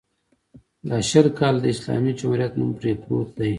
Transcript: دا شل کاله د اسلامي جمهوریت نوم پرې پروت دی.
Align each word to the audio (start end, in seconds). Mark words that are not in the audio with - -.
دا 0.89 0.97
شل 1.09 1.27
کاله 1.37 1.59
د 1.61 1.65
اسلامي 1.73 2.11
جمهوریت 2.19 2.53
نوم 2.59 2.71
پرې 2.79 2.91
پروت 3.01 3.29
دی. 3.37 3.49